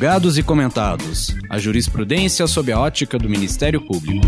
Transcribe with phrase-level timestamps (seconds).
[0.00, 1.36] Julgados e comentados.
[1.50, 4.26] A jurisprudência sob a ótica do Ministério Público.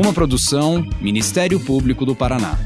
[0.00, 2.56] Uma produção Ministério Público do Paraná.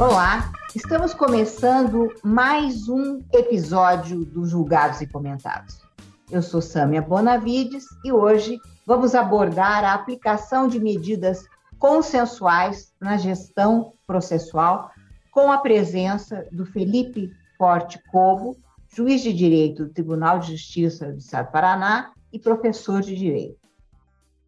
[0.00, 5.82] Olá, estamos começando mais um episódio do Julgados e Comentados.
[6.30, 11.44] Eu sou Sâmia Bonavides e hoje vamos abordar a aplicação de medidas
[11.84, 14.90] consensuais na gestão processual
[15.30, 18.56] com a presença do Felipe Forte Cobo,
[18.88, 23.58] juiz de direito do Tribunal de Justiça do Estado do Paraná e professor de direito.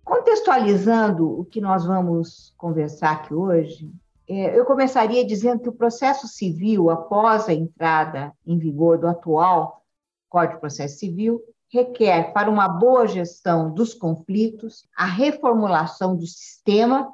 [0.03, 3.93] Contextualizando o que nós vamos conversar aqui hoje,
[4.27, 9.83] é, eu começaria dizendo que o processo civil, após a entrada em vigor do atual
[10.31, 17.13] Código de Processo Civil, requer, para uma boa gestão dos conflitos, a reformulação do sistema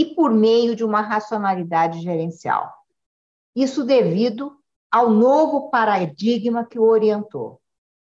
[0.00, 2.72] e por meio de uma racionalidade gerencial.
[3.54, 4.56] Isso devido
[4.90, 7.60] ao novo paradigma que o orientou,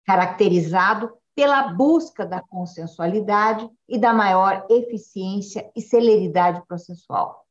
[0.04, 7.46] caracterizado pela busca da consensualidade e da maior eficiência e celeridade processual.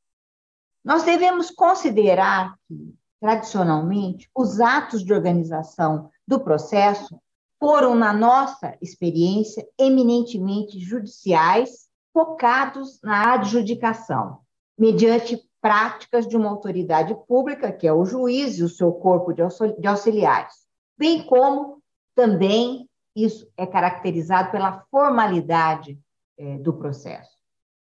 [0.85, 7.17] Nós devemos considerar que, tradicionalmente, os atos de organização do processo
[7.61, 14.41] foram, na nossa experiência, eminentemente judiciais, focados na adjudicação,
[14.79, 19.87] mediante práticas de uma autoridade pública, que é o juiz e o seu corpo de
[19.87, 20.55] auxiliares,
[20.99, 21.83] bem como
[22.15, 25.99] também isso é caracterizado pela formalidade
[26.39, 27.31] é, do processo.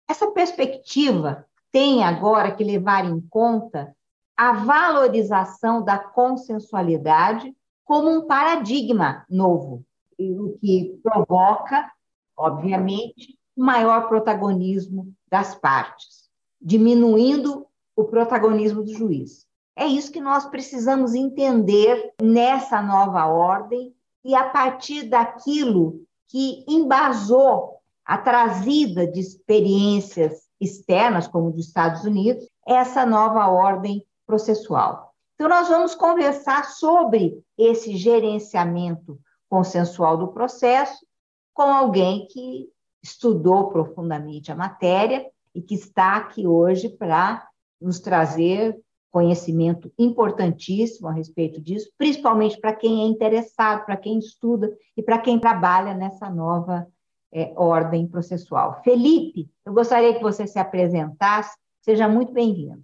[0.08, 3.96] Essa perspectiva tem agora que levar em conta
[4.38, 9.84] a valorização da consensualidade como um paradigma novo,
[10.20, 11.92] o que provoca,
[12.38, 16.30] obviamente, maior protagonismo das partes,
[16.62, 17.66] diminuindo
[17.96, 19.46] o protagonismo do juiz.
[19.76, 23.94] É isso que nós precisamos entender nessa nova ordem
[24.24, 32.48] e a partir daquilo que embasou a trazida de experiências externas, como dos Estados Unidos,
[32.68, 35.14] essa nova ordem processual.
[35.36, 41.06] Então, nós vamos conversar sobre esse gerenciamento consensual do processo
[41.54, 42.70] com alguém que
[43.04, 47.46] estudou profundamente a matéria e que está aqui hoje para
[47.80, 48.80] nos trazer
[49.12, 55.20] conhecimento importantíssimo a respeito disso, principalmente para quem é interessado, para quem estuda e para
[55.20, 56.88] quem trabalha nessa nova
[57.32, 58.82] é, ordem processual.
[58.84, 61.56] Felipe, eu gostaria que você se apresentasse.
[61.82, 62.82] Seja muito bem-vindo.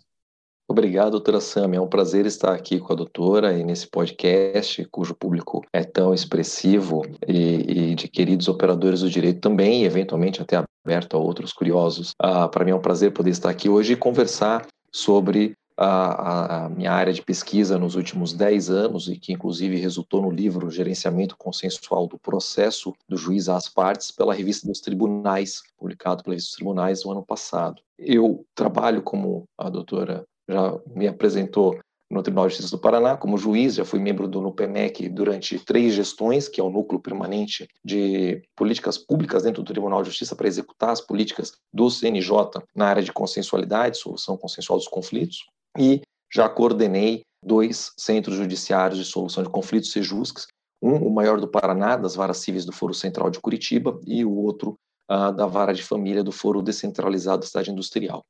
[0.72, 1.74] Obrigado, doutora Sam.
[1.74, 6.14] É um prazer estar aqui com a doutora e nesse podcast, cujo público é tão
[6.14, 11.52] expressivo e, e de queridos operadores do direito também, e eventualmente até aberto a outros
[11.52, 12.12] curiosos.
[12.20, 16.70] Ah, Para mim é um prazer poder estar aqui hoje e conversar sobre a, a,
[16.70, 21.36] minha área de pesquisa nos últimos 10 anos e que inclusive resultou no livro Gerenciamento
[21.36, 26.58] Consensual do Processo do Juiz às Partes pela Revista dos Tribunais, publicado pela Revista dos
[26.58, 27.82] Tribunais no ano passado.
[27.98, 31.80] Eu trabalho como a doutora já me apresentou
[32.12, 35.94] no Tribunal de Justiça do Paraná como juiz, já fui membro do NUPEMEC durante três
[35.94, 40.48] gestões, que é o núcleo permanente de políticas públicas dentro do Tribunal de Justiça para
[40.48, 45.46] executar as políticas do CNJ na área de consensualidade, solução consensual dos conflitos
[45.78, 46.02] e
[46.34, 50.48] já coordenei dois centros judiciários de solução de conflitos sejusques,
[50.82, 54.34] um, o maior do Paraná, das varas cíveis do Foro Central de Curitiba, e o
[54.34, 54.76] outro
[55.12, 58.24] uh, da vara de família do Foro Descentralizado da Cidade Industrial.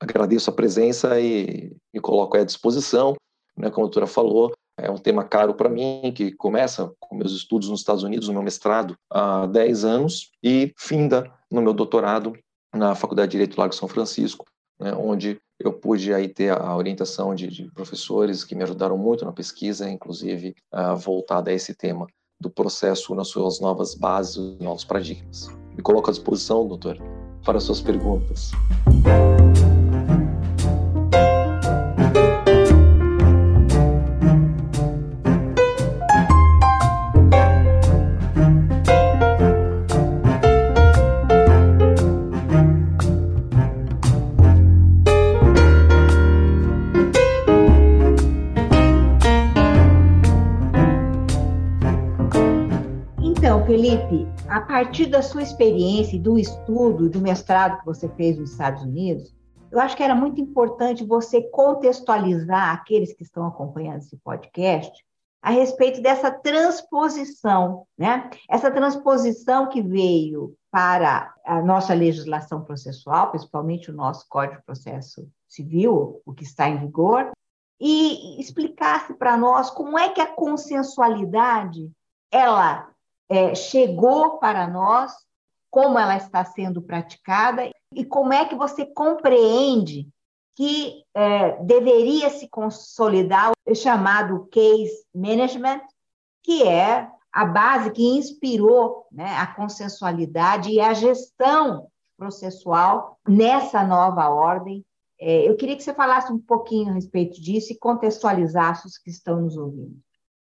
[0.00, 3.14] Agradeço a presença e me coloco à disposição.
[3.56, 7.32] Né, como a doutora falou, é um tema caro para mim, que começa com meus
[7.32, 12.34] estudos nos Estados Unidos, no meu mestrado, há 10 anos, e finda no meu doutorado
[12.74, 14.44] na Faculdade de Direito Largo São Francisco,
[14.78, 19.24] né, onde eu pude aí ter a orientação de, de, professores que me ajudaram muito
[19.24, 22.06] na pesquisa, inclusive uh, voltada a esse tema
[22.38, 25.48] do processo nas suas novas bases, novos paradigmas.
[25.74, 26.98] Me coloco à disposição, doutor,
[27.42, 28.50] para suas perguntas.
[54.76, 59.34] Partir da sua experiência e do estudo, do mestrado que você fez nos Estados Unidos,
[59.72, 65.02] eu acho que era muito importante você contextualizar aqueles que estão acompanhando esse podcast
[65.40, 68.28] a respeito dessa transposição, né?
[68.50, 75.26] Essa transposição que veio para a nossa legislação processual, principalmente o nosso Código de Processo
[75.48, 77.30] Civil, o que está em vigor,
[77.80, 81.90] e explicasse para nós como é que a consensualidade
[82.30, 82.90] ela
[83.28, 85.12] é, chegou para nós,
[85.70, 90.08] como ela está sendo praticada e como é que você compreende
[90.54, 95.82] que é, deveria se consolidar o chamado case management,
[96.42, 104.30] que é a base que inspirou né, a consensualidade e a gestão processual nessa nova
[104.30, 104.82] ordem.
[105.20, 109.10] É, eu queria que você falasse um pouquinho a respeito disso e contextualizasse os que
[109.10, 109.98] estão nos ouvindo.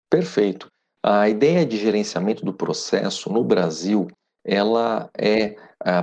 [0.10, 0.72] Perfeito.
[1.08, 4.08] A ideia de gerenciamento do processo no Brasil,
[4.44, 5.56] ela é,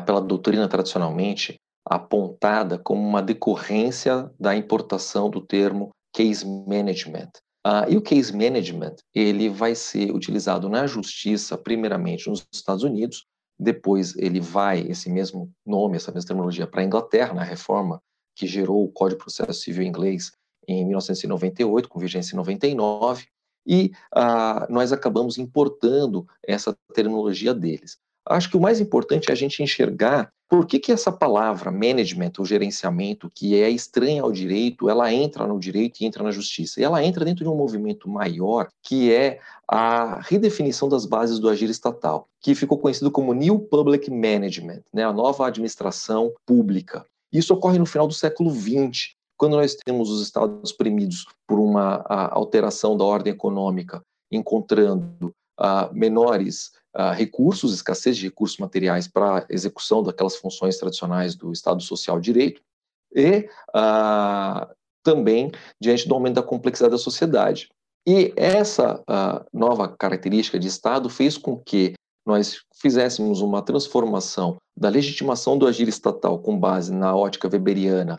[0.06, 7.30] pela doutrina tradicionalmente, apontada como uma decorrência da importação do termo case management.
[7.66, 13.24] Uh, e o case management ele vai ser utilizado na justiça, primeiramente nos Estados Unidos,
[13.58, 18.00] depois ele vai, esse mesmo nome, essa mesma terminologia, para a Inglaterra, na reforma
[18.36, 20.30] que gerou o Código de Processo Civil inglês
[20.68, 23.26] em 1998, com vigência em 99,
[23.66, 27.98] e uh, nós acabamos importando essa terminologia deles.
[28.24, 32.32] Acho que o mais importante é a gente enxergar por que, que essa palavra management,
[32.38, 36.78] ou gerenciamento, que é estranha ao direito, ela entra no direito e entra na justiça.
[36.78, 41.48] E ela entra dentro de um movimento maior, que é a redefinição das bases do
[41.48, 47.02] agir estatal, que ficou conhecido como New Public Management, né, a nova administração pública.
[47.32, 52.04] Isso ocorre no final do século XX, quando nós temos os estados premidos por uma
[52.30, 54.00] alteração da ordem econômica,
[54.30, 56.70] encontrando uh, menores
[57.16, 62.62] recursos, escassez de recursos materiais para execução daquelas funções tradicionais do Estado Social Direito,
[63.16, 63.48] e
[65.02, 65.50] também
[65.80, 67.68] diante do aumento da complexidade da sociedade.
[68.06, 69.02] E essa
[69.52, 71.94] nova característica de Estado fez com que
[72.24, 78.16] nós fizéssemos uma transformação da legitimação do agir estatal com base na ótica weberiana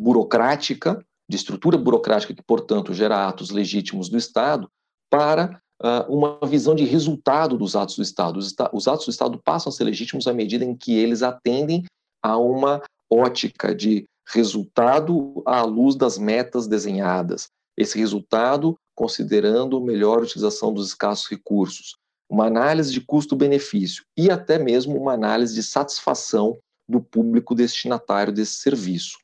[0.00, 4.68] burocrática, de estrutura burocrática que, portanto, gera atos legítimos do Estado,
[5.08, 8.38] para uh, uma visão de resultado dos atos do Estado.
[8.38, 11.84] Os, os atos do Estado passam a ser legítimos à medida em que eles atendem
[12.22, 17.48] a uma ótica de resultado à luz das metas desenhadas.
[17.76, 21.96] Esse resultado considerando melhor utilização dos escassos recursos,
[22.28, 28.56] uma análise de custo-benefício e até mesmo uma análise de satisfação do público destinatário desse
[28.56, 29.16] serviço.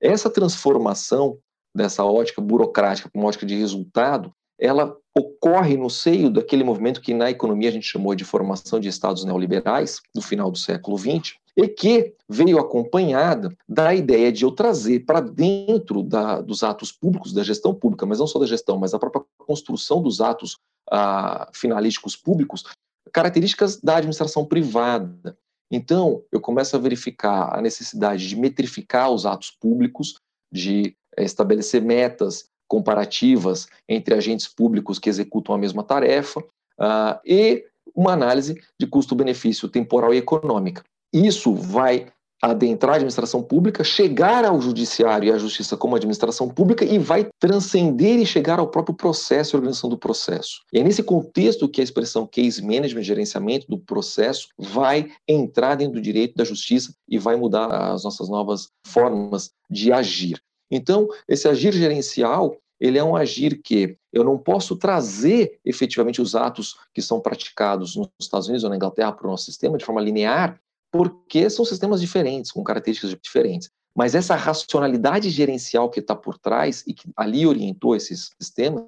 [0.00, 1.38] Essa transformação
[1.74, 7.14] dessa ótica burocrática para uma ótica de resultado, ela ocorre no seio daquele movimento que
[7.14, 11.34] na economia a gente chamou de formação de estados neoliberais, do final do século XX,
[11.56, 17.32] e que veio acompanhada da ideia de eu trazer para dentro da, dos atos públicos,
[17.32, 20.58] da gestão pública, mas não só da gestão, mas da própria construção dos atos
[20.90, 22.64] ah, finalísticos públicos,
[23.12, 25.36] características da administração privada.
[25.70, 30.14] Então, eu começo a verificar a necessidade de metrificar os atos públicos,
[30.52, 37.66] de eh, estabelecer metas comparativas entre agentes públicos que executam a mesma tarefa uh, e
[37.94, 40.84] uma análise de custo-benefício temporal e econômica.
[41.12, 42.06] Isso vai
[42.42, 47.28] adentrar a administração pública, chegar ao judiciário e à justiça como administração pública e vai
[47.38, 50.62] transcender e chegar ao próprio processo e organização do processo.
[50.72, 55.94] E é nesse contexto que a expressão case management, gerenciamento do processo, vai entrar dentro
[55.94, 60.40] do direito da justiça e vai mudar as nossas novas formas de agir.
[60.70, 66.34] Então, esse agir gerencial, ele é um agir que eu não posso trazer efetivamente os
[66.34, 69.84] atos que são praticados nos Estados Unidos ou na Inglaterra para o nosso sistema de
[69.84, 70.58] forma linear,
[70.90, 73.70] porque são sistemas diferentes, com características diferentes.
[73.94, 78.84] Mas essa racionalidade gerencial que está por trás e que ali orientou esses sistemas,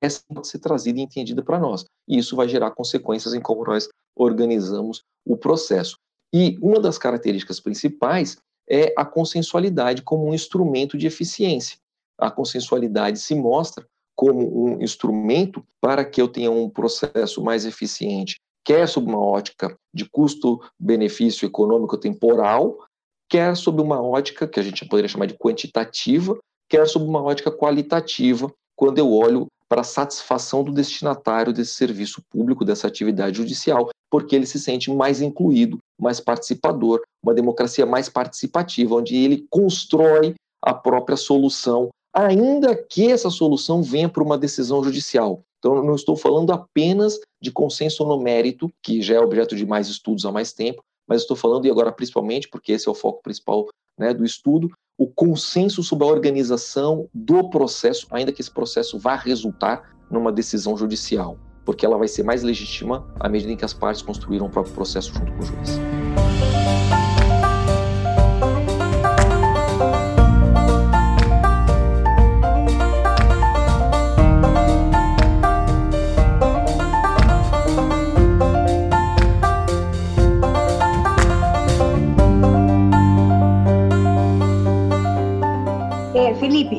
[0.00, 1.84] essa pode ser trazida e entendida para nós.
[2.08, 5.98] E isso vai gerar consequências em como nós organizamos o processo.
[6.32, 8.36] E uma das características principais
[8.68, 11.78] é a consensualidade como um instrumento de eficiência.
[12.18, 18.40] A consensualidade se mostra como um instrumento para que eu tenha um processo mais eficiente,
[18.66, 22.84] quer sob uma ótica de custo-benefício econômico temporal,
[23.30, 26.36] quer sob uma ótica que a gente poderia chamar de quantitativa,
[26.68, 32.20] quer sob uma ótica qualitativa, quando eu olho para a satisfação do destinatário desse serviço
[32.28, 38.08] público, dessa atividade judicial, porque ele se sente mais incluído, mais participador, uma democracia mais
[38.08, 44.82] participativa, onde ele constrói a própria solução, ainda que essa solução venha por uma decisão
[44.82, 45.42] judicial.
[45.58, 49.88] Então, não estou falando apenas de consenso no mérito, que já é objeto de mais
[49.88, 53.22] estudos há mais tempo, mas estou falando, e agora principalmente, porque esse é o foco
[53.22, 53.68] principal
[53.98, 59.14] né, do estudo, o consenso sobre a organização do processo, ainda que esse processo vá
[59.14, 63.74] resultar numa decisão judicial, porque ela vai ser mais legítima à medida em que as
[63.74, 65.78] partes construíram o próprio processo junto com o juiz.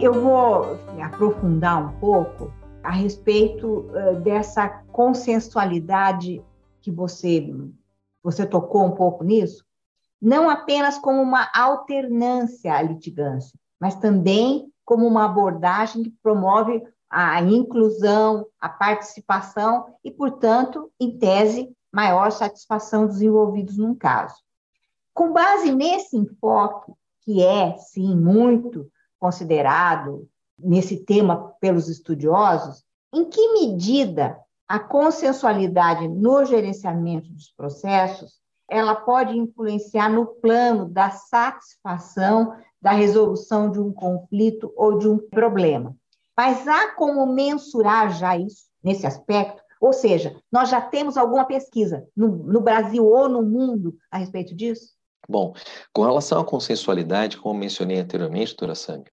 [0.03, 2.51] Eu vou assim, aprofundar um pouco
[2.83, 6.43] a respeito uh, dessa consensualidade
[6.81, 7.53] que você
[8.23, 9.63] você tocou um pouco nisso,
[10.21, 17.41] não apenas como uma alternância à litigância, mas também como uma abordagem que promove a
[17.41, 24.35] inclusão, a participação e, portanto, em tese, maior satisfação dos envolvidos num caso.
[25.13, 32.83] Com base nesse enfoque, que é, sim, muito considerado nesse tema pelos estudiosos,
[33.13, 41.09] em que medida a consensualidade no gerenciamento dos processos ela pode influenciar no plano da
[41.09, 45.95] satisfação da resolução de um conflito ou de um problema.
[46.35, 49.63] Mas há como mensurar já isso nesse aspecto?
[49.79, 54.55] Ou seja, nós já temos alguma pesquisa no, no Brasil ou no mundo a respeito
[54.55, 54.96] disso?
[55.29, 55.53] Bom,
[55.93, 59.05] com relação à consensualidade, como mencionei anteriormente, doutora Sami,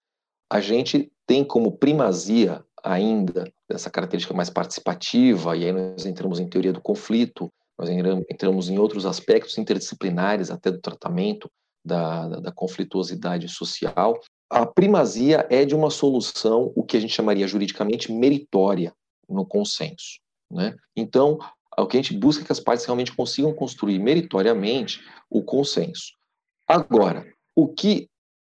[0.50, 6.49] a gente tem como primazia ainda dessa característica mais participativa, e aí nós entramos em
[6.49, 11.50] teoria do conflito, nós entramos em outros aspectos interdisciplinares, até do tratamento
[11.85, 14.21] da, da, da conflituosidade social.
[14.49, 18.94] A primazia é de uma solução, o que a gente chamaria juridicamente meritória,
[19.28, 20.21] no consenso.
[20.50, 20.76] Né?
[20.94, 21.38] Então,
[21.83, 25.00] o que a gente busca é que as partes realmente consigam construir meritoriamente
[25.31, 26.12] o consenso.
[26.66, 28.09] Agora, o que,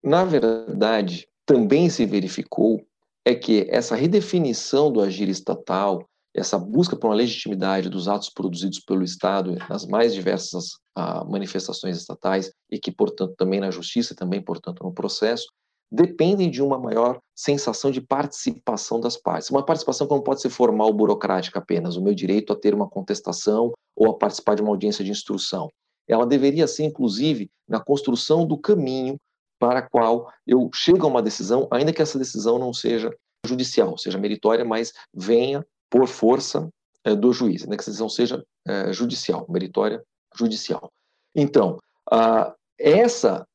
[0.04, 2.86] na verdade, também se verificou
[3.26, 8.80] é que essa redefinição do agir estatal, essa busca por uma legitimidade dos atos produzidos
[8.80, 14.16] pelo Estado nas mais diversas ah, manifestações estatais e que, portanto, também na justiça e
[14.16, 15.48] também, portanto, no processo,
[15.92, 19.50] dependem de uma maior sensação de participação das partes.
[19.50, 22.90] Uma participação que não pode ser formal, burocrática apenas, o meu direito a ter uma
[22.90, 25.72] contestação ou a participar de uma audiência de instrução.
[26.08, 29.18] Ela deveria ser, inclusive, na construção do caminho
[29.60, 33.12] para qual eu chego a uma decisão, ainda que essa decisão não seja
[33.46, 36.70] judicial, seja meritória, mas venha por força
[37.04, 40.04] é, do juiz, ainda que essa decisão seja é, judicial, meritória,
[40.36, 40.92] judicial.
[41.36, 41.80] Então,
[42.12, 43.48] a, essa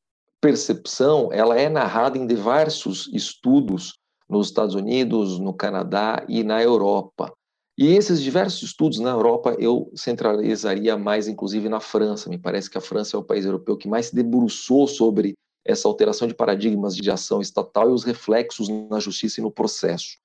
[0.43, 3.97] percepção ela é narrada em diversos estudos
[4.29, 7.33] nos Estados Unidos, no Canadá e na Europa.
[7.79, 12.29] E esses diversos estudos na Europa eu centralizaria mais, inclusive, na França.
[12.29, 15.35] Me parece que a França é o país europeu que mais se debruçou sobre
[15.65, 20.19] essa alteração de paradigmas de ação estatal e os reflexos na justiça e no processo.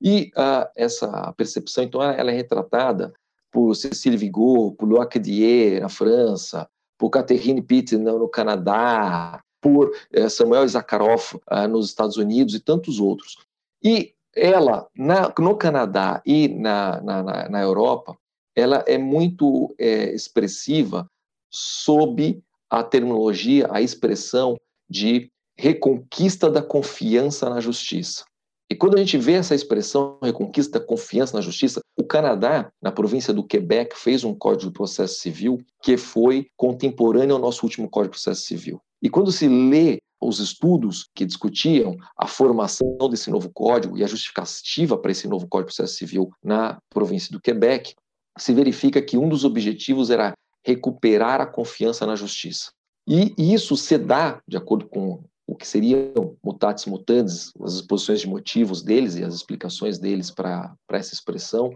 [0.00, 3.12] E uh, essa percepção, então, ela é retratada
[3.52, 10.30] por Cécile Vigot, por Loic Dier, na França, por Catherine Pitt, no Canadá, por uh,
[10.30, 13.36] Samuel Zakharov, uh, nos Estados Unidos e tantos outros.
[13.82, 18.16] E ela, na, no Canadá e na, na, na, Europa,
[18.54, 21.08] ela é muito é, expressiva
[21.50, 24.56] sob a terminologia, a expressão
[24.88, 28.24] de reconquista da confiança na justiça.
[28.70, 32.92] E quando a gente vê essa expressão reconquista da confiança na justiça, o Canadá, na
[32.92, 37.88] província do Quebec, fez um Código de Processo Civil que foi contemporâneo ao nosso último
[37.88, 38.80] Código de Processo Civil.
[39.02, 44.06] E quando se lê os estudos que discutiam a formação desse novo código e a
[44.06, 47.94] justificativa para esse novo Código de Processo Civil na província do Quebec,
[48.36, 50.32] se verifica que um dos objetivos era
[50.64, 52.70] recuperar a confiança na justiça.
[53.06, 58.28] E isso se dá, de acordo com o que seriam mutatis mutandis, as exposições de
[58.28, 61.72] motivos deles e as explicações deles para essa expressão,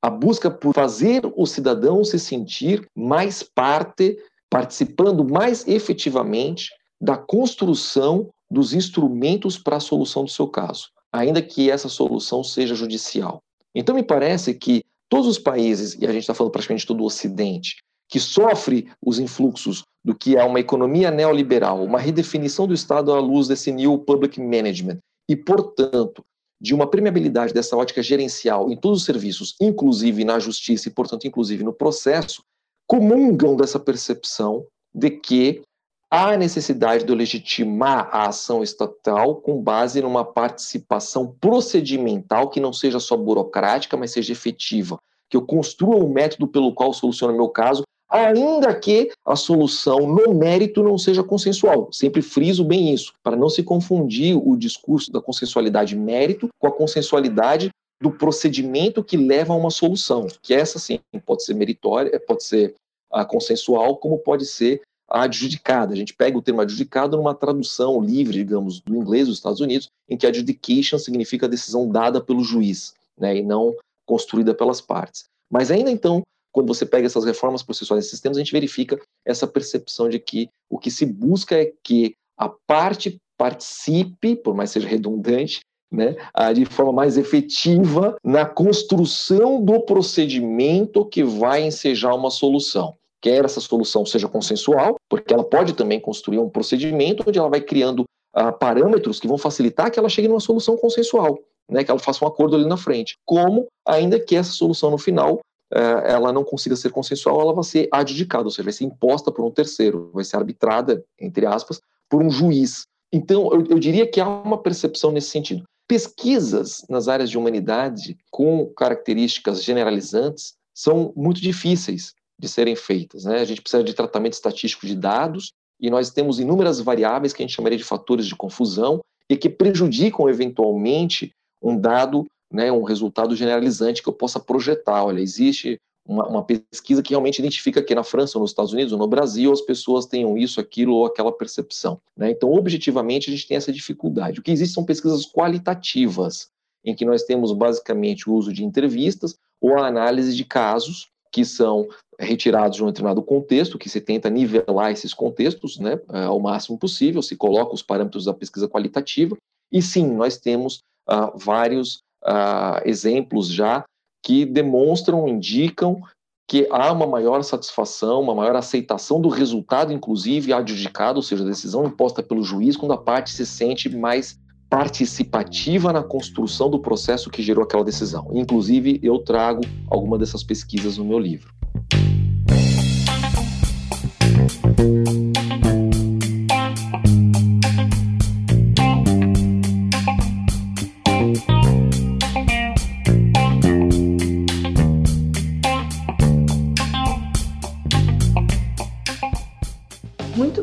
[0.00, 4.16] a busca por fazer o cidadão se sentir mais parte,
[4.50, 11.70] participando mais efetivamente da construção dos instrumentos para a solução do seu caso, ainda que
[11.70, 13.42] essa solução seja judicial.
[13.74, 17.06] Então, me parece que todos os países, e a gente está falando praticamente todo o
[17.06, 17.76] Ocidente,
[18.08, 23.18] que sofre os influxos do que é uma economia neoliberal, uma redefinição do Estado à
[23.18, 24.98] luz desse new public management
[25.28, 26.24] e, portanto,
[26.60, 31.26] de uma permeabilidade dessa ótica gerencial em todos os serviços, inclusive na justiça e, portanto,
[31.26, 32.42] inclusive no processo,
[32.86, 35.62] comungam dessa percepção de que
[36.10, 43.00] há necessidade de legitimar a ação estatal com base numa participação procedimental que não seja
[43.00, 47.48] só burocrática, mas seja efetiva, que eu construa um método pelo qual soluciono o meu
[47.48, 51.88] caso ainda que a solução no mérito não seja consensual.
[51.92, 56.72] Sempre friso bem isso, para não se confundir o discurso da consensualidade mérito com a
[56.72, 62.44] consensualidade do procedimento que leva a uma solução, que essa sim pode ser meritória, pode
[62.44, 62.74] ser
[63.10, 65.94] a consensual, como pode ser a adjudicada.
[65.94, 69.88] A gente pega o termo adjudicado numa tradução livre, digamos, do inglês dos Estados Unidos,
[70.08, 73.74] em que adjudication significa decisão dada pelo juiz, né, e não
[74.04, 75.24] construída pelas partes.
[75.50, 76.22] Mas ainda então,
[76.52, 80.48] quando você pega essas reformas processuais desses sistemas, a gente verifica essa percepção de que
[80.70, 86.16] o que se busca é que a parte participe, por mais seja redundante, né,
[86.54, 92.94] de forma mais efetiva na construção do procedimento que vai ensejar uma solução.
[93.20, 97.60] Quer essa solução seja consensual, porque ela pode também construir um procedimento onde ela vai
[97.60, 98.04] criando
[98.36, 101.38] uh, parâmetros que vão facilitar que ela chegue numa solução consensual,
[101.70, 103.16] né, que ela faça um acordo ali na frente.
[103.24, 105.40] Como, ainda que essa solução no final
[105.72, 109.32] uh, ela não consiga ser consensual, ela vai ser adjudicada, ou seja, vai ser imposta
[109.32, 112.86] por um terceiro, vai ser arbitrada, entre aspas, por um juiz.
[113.12, 115.64] Então, eu, eu diria que há uma percepção nesse sentido.
[115.88, 123.24] Pesquisas nas áreas de humanidade com características generalizantes são muito difíceis de serem feitas.
[123.24, 123.40] Né?
[123.40, 127.46] A gente precisa de tratamento estatístico de dados e nós temos inúmeras variáveis que a
[127.46, 133.34] gente chamaria de fatores de confusão e que prejudicam eventualmente um dado, né, um resultado
[133.34, 135.04] generalizante que eu possa projetar.
[135.04, 138.92] Olha, existe uma, uma, pesquisa que realmente identifica que na França, ou nos Estados Unidos,
[138.92, 142.00] ou no Brasil, as pessoas tenham isso, aquilo ou aquela percepção.
[142.16, 142.30] Né?
[142.30, 144.40] Então, objetivamente, a gente tem essa dificuldade.
[144.40, 146.48] O que existe são pesquisas qualitativas,
[146.84, 151.44] em que nós temos basicamente o uso de entrevistas ou a análise de casos que
[151.44, 156.78] são retirados de um determinado contexto, que se tenta nivelar esses contextos né, ao máximo
[156.78, 159.36] possível, se coloca os parâmetros da pesquisa qualitativa,
[159.70, 163.84] e sim, nós temos uh, vários uh, exemplos já
[164.26, 166.00] que demonstram, indicam
[166.48, 171.46] que há uma maior satisfação, uma maior aceitação do resultado, inclusive adjudicado, ou seja, a
[171.46, 174.36] decisão imposta pelo juiz, quando a parte se sente mais
[174.68, 178.28] participativa na construção do processo que gerou aquela decisão.
[178.32, 181.54] Inclusive, eu trago alguma dessas pesquisas no meu livro.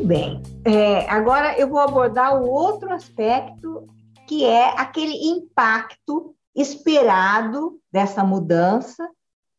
[0.04, 0.42] Bem.
[0.64, 3.88] É, agora eu vou abordar o outro aspecto,
[4.28, 9.08] que é aquele impacto esperado dessa mudança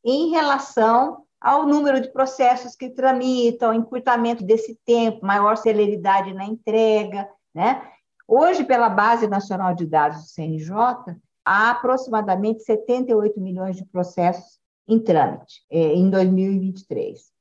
[0.03, 7.27] em relação ao número de processos que tramitam, encurtamento desse tempo, maior celeridade na entrega,
[7.53, 7.81] né?
[8.27, 10.73] Hoje, pela Base Nacional de Dados do CNJ,
[11.43, 17.34] há aproximadamente 78 milhões de processos em trâmite é, em 2023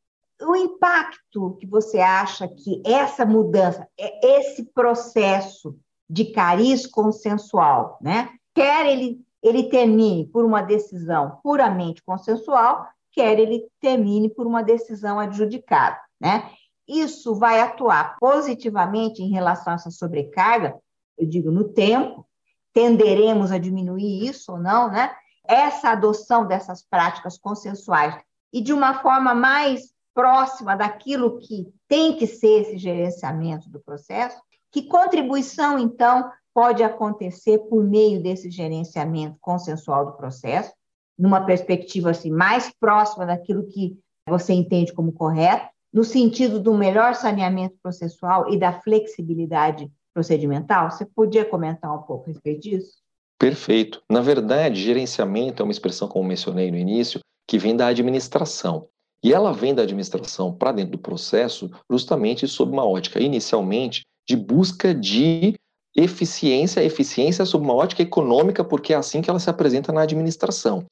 [0.44, 5.76] o impacto que você acha que essa mudança, é esse processo
[6.08, 8.30] de cariz consensual, né?
[8.54, 15.18] Quer ele, ele termine por uma decisão puramente consensual, quer ele termine por uma decisão
[15.18, 16.50] adjudicada, né?
[16.86, 20.78] Isso vai atuar positivamente em relação a essa sobrecarga,
[21.16, 22.26] eu digo, no tempo,
[22.72, 25.14] tenderemos a diminuir isso ou não, né?
[25.46, 28.16] Essa adoção dessas práticas consensuais
[28.52, 34.40] e de uma forma mais próxima daquilo que tem que ser esse gerenciamento do processo,
[34.70, 40.72] que contribuição, então, pode acontecer por meio desse gerenciamento consensual do processo,
[41.18, 43.98] numa perspectiva assim, mais próxima daquilo que
[44.28, 50.90] você entende como correto, no sentido do melhor saneamento processual e da flexibilidade procedimental?
[50.90, 52.94] Você podia comentar um pouco a respeito disso?
[53.38, 54.02] Perfeito.
[54.10, 58.88] Na verdade, gerenciamento é uma expressão, como mencionei no início, que vem da administração.
[59.24, 64.36] E ela vem da administração para dentro do processo justamente sob uma ótica, inicialmente, de
[64.36, 65.54] busca de
[65.96, 70.84] eficiência, eficiência sob uma ótica econômica, porque é assim que ela se apresenta na administração.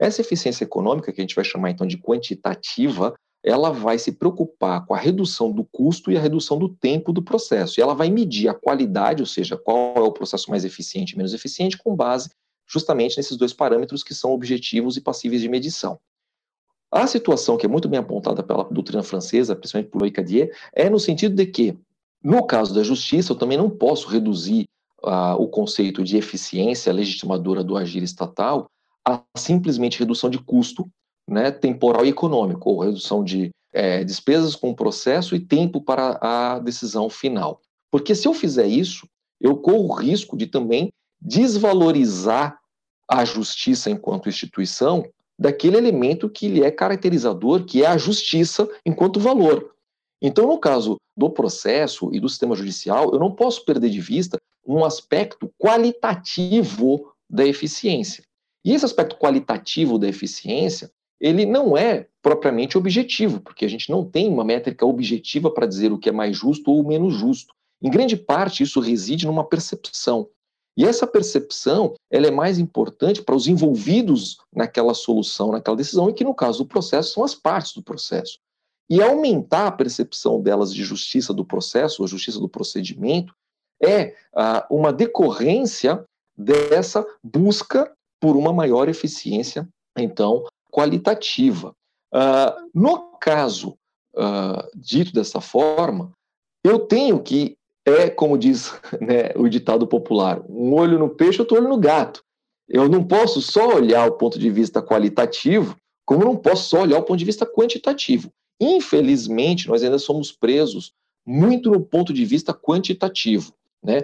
[0.00, 3.12] Essa eficiência econômica, que a gente vai chamar então de quantitativa,
[3.44, 7.22] ela vai se preocupar com a redução do custo e a redução do tempo do
[7.22, 7.80] processo.
[7.80, 11.16] E ela vai medir a qualidade, ou seja, qual é o processo mais eficiente e
[11.16, 12.30] menos eficiente, com base
[12.68, 15.98] justamente nesses dois parâmetros que são objetivos e passíveis de medição.
[16.94, 21.00] A situação que é muito bem apontada pela doutrina francesa, principalmente por Loïc é no
[21.00, 21.76] sentido de que,
[22.22, 24.66] no caso da justiça, eu também não posso reduzir
[25.02, 28.66] uh, o conceito de eficiência legitimadora do agir estatal
[29.04, 30.88] a simplesmente redução de custo
[31.28, 36.16] né, temporal e econômico, ou redução de é, despesas com o processo e tempo para
[36.22, 37.60] a decisão final.
[37.90, 39.08] Porque se eu fizer isso,
[39.40, 42.56] eu corro o risco de também desvalorizar
[43.10, 45.04] a justiça enquanto instituição
[45.38, 49.74] daquele elemento que lhe é caracterizador, que é a justiça enquanto valor.
[50.22, 54.38] Então, no caso do processo e do sistema judicial, eu não posso perder de vista
[54.66, 58.24] um aspecto qualitativo da eficiência.
[58.64, 64.04] E esse aspecto qualitativo da eficiência, ele não é propriamente objetivo, porque a gente não
[64.04, 67.52] tem uma métrica objetiva para dizer o que é mais justo ou menos justo.
[67.82, 70.28] Em grande parte, isso reside numa percepção.
[70.76, 76.14] E essa percepção ela é mais importante para os envolvidos naquela solução, naquela decisão, e
[76.14, 78.38] que no caso do processo são as partes do processo.
[78.90, 83.34] E aumentar a percepção delas de justiça do processo, ou justiça do procedimento,
[83.82, 86.04] é ah, uma decorrência
[86.36, 91.72] dessa busca por uma maior eficiência, então, qualitativa.
[92.12, 93.76] Ah, no caso
[94.16, 96.12] ah, dito dessa forma,
[96.62, 101.56] eu tenho que, é como diz né, o ditado popular, um olho no peixe, outro
[101.56, 102.22] olho no gato.
[102.68, 106.98] Eu não posso só olhar o ponto de vista qualitativo, como não posso só olhar
[106.98, 108.30] o ponto de vista quantitativo.
[108.60, 110.92] Infelizmente, nós ainda somos presos
[111.26, 114.02] muito no ponto de vista quantitativo, né?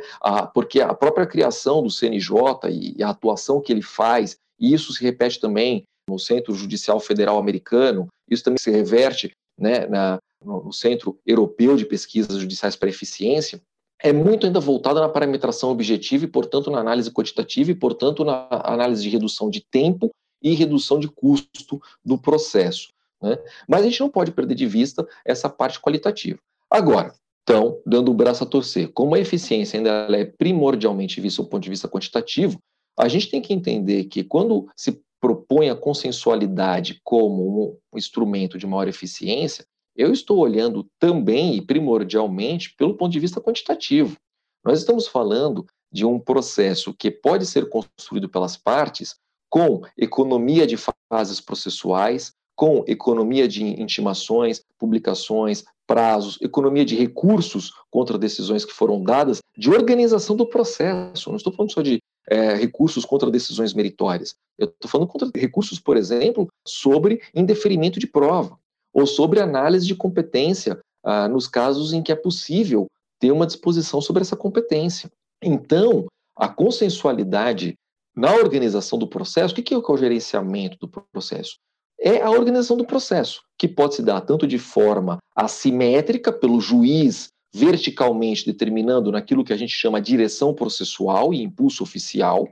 [0.53, 2.35] Porque a própria criação do CNJ
[2.71, 7.39] e a atuação que ele faz, e isso se repete também no Centro Judicial Federal
[7.39, 13.61] Americano, isso também se reverte né, na, no Centro Europeu de Pesquisas Judiciais para Eficiência,
[14.03, 18.49] é muito ainda voltada na parametração objetiva e, portanto, na análise quantitativa e, portanto, na
[18.51, 20.11] análise de redução de tempo
[20.43, 22.89] e redução de custo do processo.
[23.23, 23.39] Né?
[23.69, 26.39] Mas a gente não pode perder de vista essa parte qualitativa.
[26.71, 31.49] Agora, então, dando o braço a torcer, como a eficiência ainda é primordialmente vista do
[31.49, 32.59] ponto de vista quantitativo,
[32.99, 38.67] a gente tem que entender que quando se propõe a consensualidade como um instrumento de
[38.67, 39.65] maior eficiência,
[39.97, 44.17] eu estou olhando também e primordialmente pelo ponto de vista quantitativo.
[44.65, 49.17] Nós estamos falando de um processo que pode ser construído pelas partes
[49.49, 50.77] com economia de
[51.11, 59.03] fases processuais, com economia de intimações, publicações, prazos, economia de recursos contra decisões que foram
[59.03, 61.31] dadas, de organização do processo.
[61.31, 64.37] Não estou falando só de é, recursos contra decisões meritórias.
[64.57, 68.57] Eu estou falando contra recursos, por exemplo, sobre indeferimento de prova,
[68.93, 72.87] ou sobre análise de competência ah, nos casos em que é possível
[73.19, 75.11] ter uma disposição sobre essa competência.
[75.43, 77.75] Então, a consensualidade
[78.17, 81.57] na organização do processo, o que é o gerenciamento do processo?
[81.99, 87.29] É a organização do processo, que pode se dar tanto de forma assimétrica, pelo juiz
[87.53, 92.49] verticalmente determinando naquilo que a gente chama direção processual e impulso oficial,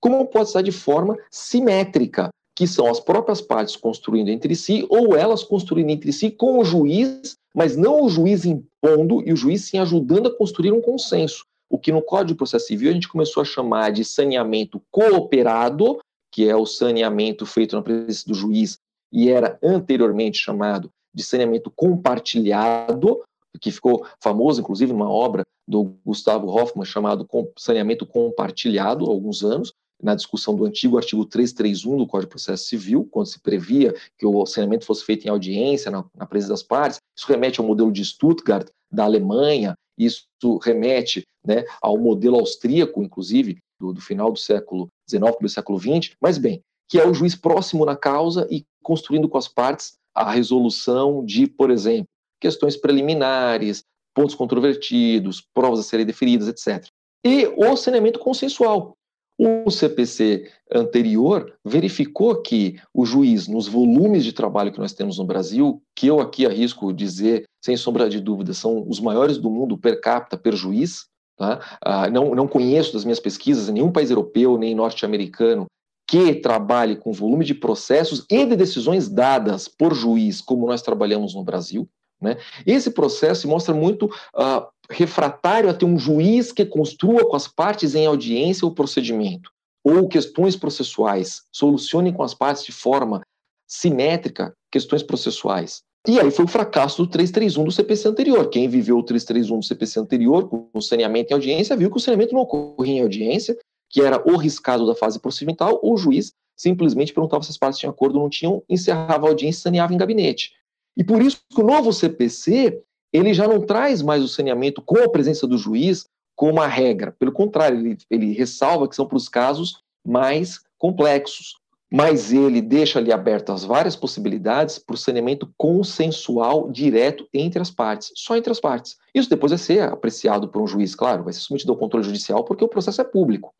[0.00, 5.16] como pode estar de forma simétrica, que são as próprias partes construindo entre si, ou
[5.16, 9.66] elas construindo entre si com o juiz, mas não o juiz impondo e o juiz
[9.66, 11.44] sim ajudando a construir um consenso.
[11.70, 16.00] O que no Código de Processo Civil a gente começou a chamar de saneamento cooperado,
[16.32, 18.80] que é o saneamento feito na presença do juiz,
[19.12, 23.22] e era anteriormente chamado de saneamento compartilhado,
[23.60, 27.24] que ficou famoso, inclusive, numa obra do Gustavo Hoffmann chamado
[27.56, 32.64] Saneamento Compartilhado, há alguns anos, na discussão do antigo artigo 331 do Código de Processo
[32.64, 36.62] Civil, quando se previa que o saneamento fosse feito em audiência, na, na presença das
[36.62, 36.98] partes.
[37.16, 40.26] Isso remete ao modelo de Stuttgart, da Alemanha, isso
[40.62, 46.14] remete né, ao modelo austríaco, inclusive, do, do final do século XIX, do século XX,
[46.20, 50.32] mas bem, que é o juiz próximo na causa e construindo com as partes a
[50.32, 52.08] resolução de, por exemplo,
[52.40, 53.84] questões preliminares,
[54.14, 56.88] pontos controvertidos, provas a serem deferidas, etc.
[57.24, 58.94] E o saneamento consensual.
[59.38, 65.24] O CPC anterior verificou que o juiz, nos volumes de trabalho que nós temos no
[65.24, 69.78] Brasil, que eu aqui arrisco dizer, sem sombra de dúvida, são os maiores do mundo
[69.78, 71.78] per capita, per juiz, tá?
[71.80, 75.66] ah, não, não conheço das minhas pesquisas nenhum país europeu nem norte-americano
[76.08, 81.34] que trabalhe com volume de processos e de decisões dadas por juiz, como nós trabalhamos
[81.34, 81.88] no Brasil.
[82.20, 82.36] Né?
[82.66, 87.94] Esse processo mostra muito uh, refratário a ter um juiz que construa com as partes
[87.94, 89.50] em audiência o procedimento,
[89.84, 93.22] ou questões processuais, solucione com as partes de forma
[93.66, 95.82] simétrica questões processuais.
[96.06, 98.48] E aí foi o fracasso do 331 do CPC anterior.
[98.48, 102.00] Quem viveu o 331 do CPC anterior, com o saneamento em audiência, viu que o
[102.00, 103.56] saneamento não ocorria em audiência,
[103.90, 107.90] que era o riscado da fase procedimental, o juiz simplesmente perguntava se as partes tinham
[107.90, 110.52] acordo ou não tinham, encerrava a audiência e saneava em gabinete.
[110.96, 114.98] E por isso que o novo CPC ele já não traz mais o saneamento com
[114.98, 117.14] a presença do juiz como uma regra.
[117.18, 121.56] Pelo contrário, ele, ele ressalva que são para os casos mais complexos.
[121.90, 128.12] Mas ele deixa ali abertas várias possibilidades para o saneamento consensual direto entre as partes,
[128.14, 128.98] só entre as partes.
[129.14, 132.44] Isso depois vai ser apreciado por um juiz, claro, vai ser submetido ao controle judicial
[132.44, 133.54] porque o processo é público.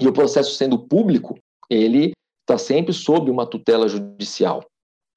[0.00, 4.64] E o processo sendo público, ele está sempre sob uma tutela judicial.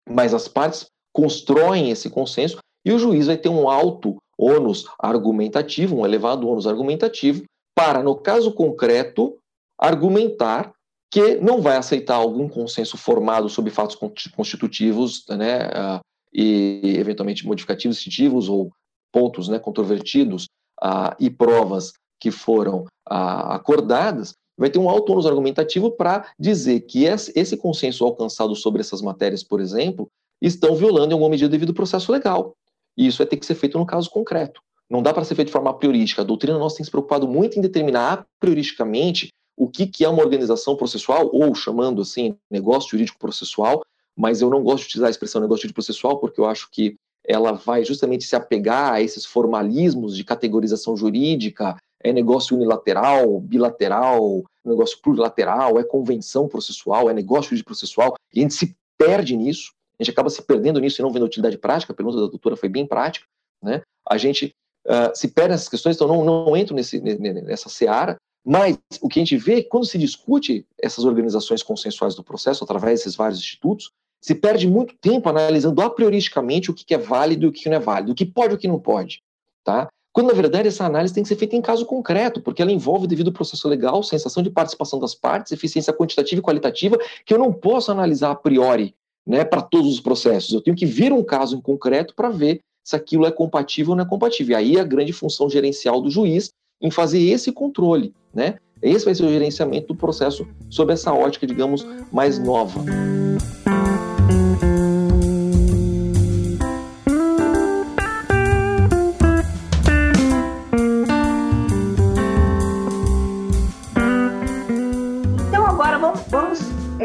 [0.07, 5.95] Mas as partes constroem esse consenso e o juiz vai ter um alto ônus argumentativo,
[5.95, 7.43] um elevado ônus argumentativo,
[7.75, 9.35] para, no caso concreto,
[9.79, 10.71] argumentar
[11.11, 13.97] que não vai aceitar algum consenso formado sobre fatos
[14.35, 15.99] constitutivos né, uh,
[16.31, 18.71] e, eventualmente, modificativos distintivos ou
[19.11, 20.45] pontos né, controvertidos
[20.83, 26.81] uh, e provas que foram uh, acordadas, vai ter um alto ônus argumentativo para dizer
[26.81, 30.07] que esse consenso alcançado sobre essas matérias, por exemplo,
[30.41, 32.55] estão violando em alguma medida devido ao processo legal.
[32.97, 34.61] E isso vai ter que ser feito no caso concreto.
[34.89, 36.21] não dá para ser feito de forma priorística.
[36.21, 40.23] A doutrina nossa tem se preocupado muito em determinar prioristicamente o que, que é uma
[40.23, 43.83] organização processual, ou chamando assim, negócio jurídico processual,
[44.15, 46.95] mas eu não gosto de utilizar a expressão negócio jurídico processual porque eu acho que
[47.25, 54.43] ela vai justamente se apegar a esses formalismos de categorização jurídica, é negócio unilateral, bilateral,
[54.63, 59.73] negócio plurilateral, é convenção processual, é negócio jurídico processual, e a gente se perde nisso,
[59.99, 62.55] a gente acaba se perdendo nisso e não vendo utilidade prática, a pergunta da doutora
[62.55, 63.25] foi bem prática,
[63.61, 63.81] né?
[64.07, 64.53] A gente
[64.85, 69.19] uh, se perde nessas questões, então não, não entro nesse, nessa seara, mas o que
[69.19, 73.15] a gente vê é que quando se discute essas organizações consensuais do processo, através desses
[73.15, 77.51] vários institutos, se perde muito tempo analisando a prioristicamente o que é válido e o
[77.51, 79.21] que não é válido, o que pode e o que não pode.
[79.63, 79.89] Tá?
[80.13, 83.05] Quando, na verdade, essa análise tem que ser feita em caso concreto, porque ela envolve,
[83.05, 87.37] devido ao processo legal, sensação de participação das partes, eficiência quantitativa e qualitativa, que eu
[87.37, 88.95] não posso analisar a priori
[89.27, 90.53] né, para todos os processos.
[90.53, 93.97] Eu tenho que vir um caso em concreto para ver se aquilo é compatível ou
[93.97, 94.53] não é compatível.
[94.53, 98.13] E aí a grande função gerencial do juiz em fazer esse controle.
[98.33, 98.55] Né?
[98.81, 102.81] Esse vai ser o gerenciamento do processo sob essa ótica, digamos, mais nova.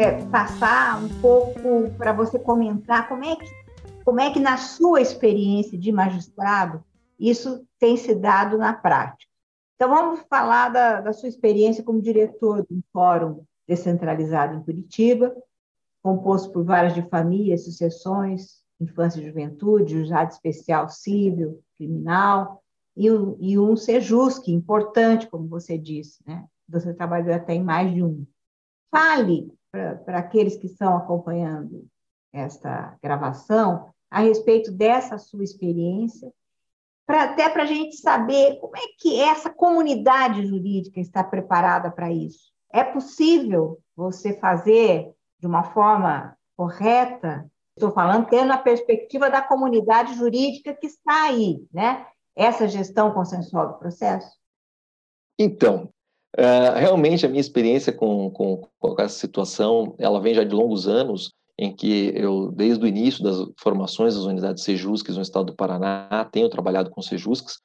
[0.03, 3.63] É, passar um pouco para você comentar como é que
[4.03, 6.83] como é que na sua experiência de magistrado
[7.17, 9.31] isso tem se dado na prática.
[9.75, 15.33] Então vamos falar da, da sua experiência como diretor um fórum descentralizado em Curitiba,
[16.01, 22.61] composto por várias de famílias, sucessões, infância e juventude, juizado especial civil, criminal,
[22.97, 26.43] e, e um Sejusc, importante, como você disse, né?
[26.67, 28.27] Você trabalhou até em mais de um.
[28.91, 31.87] Fale para aqueles que estão acompanhando
[32.31, 36.31] esta gravação a respeito dessa sua experiência,
[37.07, 42.11] pra, até para a gente saber como é que essa comunidade jurídica está preparada para
[42.11, 42.53] isso.
[42.71, 47.49] É possível você fazer de uma forma correta?
[47.75, 52.05] Estou falando tendo a perspectiva da comunidade jurídica que está aí, né?
[52.35, 54.37] Essa gestão consensual do processo?
[55.39, 55.91] Então,
[56.37, 60.87] Uh, realmente, a minha experiência com, com, com, essa situação, ela vem já de longos
[60.87, 65.55] anos, em que eu, desde o início das formações das unidades Sejusques no estado do
[65.55, 67.59] Paraná, tenho trabalhado com Sejusques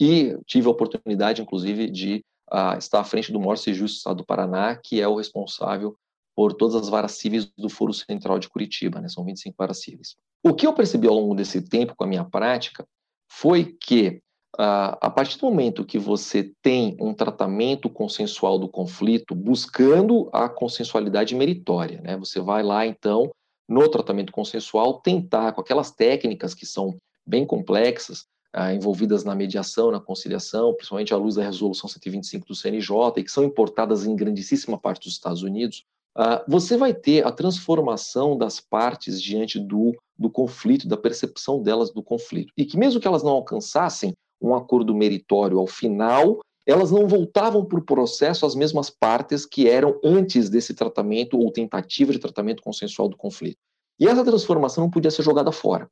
[0.00, 4.16] e tive a oportunidade, inclusive, de uh, estar à frente do maior Sejus do estado
[4.18, 5.94] do Paraná, que é o responsável
[6.34, 9.08] por todas as varas cíveis do Foro Central de Curitiba, né?
[9.08, 10.16] são 25 varas cíveis.
[10.42, 12.86] O que eu percebi ao longo desse tempo com a minha prática
[13.30, 14.20] foi que
[14.58, 21.34] a partir do momento que você tem um tratamento consensual do conflito, buscando a consensualidade
[21.34, 22.16] meritória, né?
[22.16, 23.30] Você vai lá, então,
[23.68, 29.90] no tratamento consensual, tentar, com aquelas técnicas que são bem complexas, ah, envolvidas na mediação,
[29.90, 34.14] na conciliação, principalmente à luz da resolução 125 do CNJ, e que são importadas em
[34.14, 35.84] grandíssima parte dos Estados Unidos,
[36.16, 41.90] ah, você vai ter a transformação das partes diante do, do conflito, da percepção delas
[41.90, 42.52] do conflito.
[42.56, 47.64] E que mesmo que elas não alcançassem um acordo meritório ao final, elas não voltavam
[47.64, 52.62] para o processo as mesmas partes que eram antes desse tratamento ou tentativa de tratamento
[52.62, 53.58] consensual do conflito.
[53.98, 55.88] E essa transformação não podia ser jogada fora.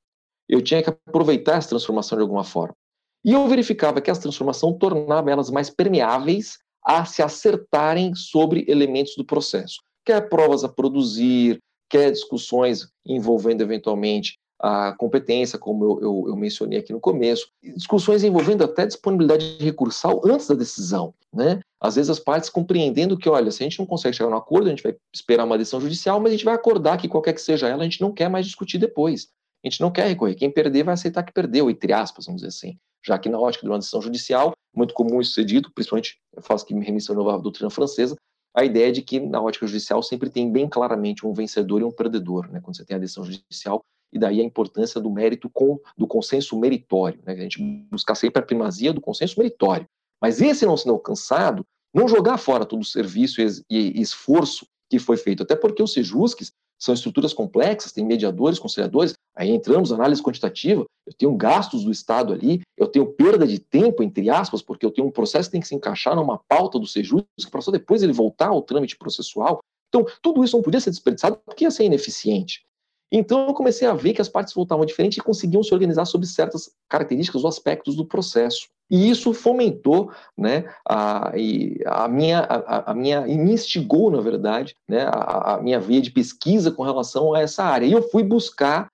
[0.48, 2.74] Eu tinha que aproveitar essa transformação de alguma forma.
[3.24, 9.14] E eu verificava que essa transformação tornava elas mais permeáveis a se acertarem sobre elementos
[9.16, 16.24] do processo, quer provas a produzir, quer discussões envolvendo eventualmente a competência, como eu, eu,
[16.28, 21.58] eu, mencionei aqui no começo, discussões envolvendo até disponibilidade recursal antes da decisão, né?
[21.80, 24.68] Às vezes as partes compreendendo que, olha, se a gente não consegue chegar no acordo,
[24.68, 27.42] a gente vai esperar uma decisão judicial, mas a gente vai acordar que qualquer que
[27.42, 29.28] seja ela, a gente não quer mais discutir depois.
[29.64, 30.36] A gente não quer recorrer.
[30.36, 32.78] Quem perder vai aceitar que perdeu, entre aspas, vamos dizer assim.
[33.04, 36.42] Já que na ótica de uma decisão judicial, muito comum isso ser dito, principalmente, eu
[36.42, 38.16] faço que me remissão à doutrina francesa,
[38.54, 41.90] a ideia de que na ótica judicial sempre tem bem claramente um vencedor e um
[41.90, 42.60] perdedor, né?
[42.60, 46.58] Quando você tem a decisão judicial, e daí a importância do mérito com do consenso
[46.58, 47.32] meritório, né?
[47.32, 49.86] A gente buscar sempre a primazia do consenso meritório.
[50.20, 55.16] Mas esse não sendo alcançado, não jogar fora todo o serviço e, esforço que foi
[55.16, 60.22] feito, até porque os sejusques são estruturas complexas, tem mediadores, conciliadores, aí entramos na análise
[60.22, 64.84] quantitativa, eu tenho gastos do Estado ali, eu tenho perda de tempo, entre aspas, porque
[64.84, 67.70] eu tenho um processo que tem que se encaixar numa pauta do Sejusque, para só
[67.70, 69.60] depois ele voltar ao trâmite processual.
[69.88, 72.62] Então, tudo isso não podia ser desperdiçado porque ia ser ineficiente.
[73.14, 76.26] Então eu comecei a ver que as partes voltavam diferente e conseguiam se organizar sobre
[76.26, 78.68] certas características ou aspectos do processo.
[78.90, 81.32] E isso fomentou, né, a,
[81.86, 86.00] a minha, a, a, minha, e me instigou, na verdade, né, a, a minha via
[86.00, 87.86] de pesquisa com relação a essa área.
[87.86, 88.88] E eu fui buscar,